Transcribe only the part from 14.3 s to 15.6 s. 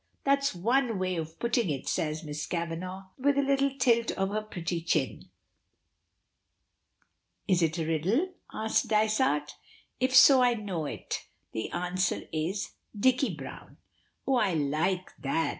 I like that!"